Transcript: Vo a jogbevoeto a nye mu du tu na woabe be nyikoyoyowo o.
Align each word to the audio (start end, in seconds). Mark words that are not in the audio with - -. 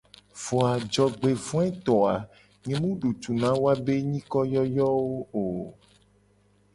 Vo 0.43 0.59
a 0.69 0.71
jogbevoeto 0.95 1.93
a 2.13 2.15
nye 2.65 2.75
mu 2.81 2.91
du 3.01 3.09
tu 3.21 3.31
na 3.41 3.49
woabe 3.61 3.83
be 3.85 3.95
nyikoyoyowo 4.11 5.17
o. 5.41 5.43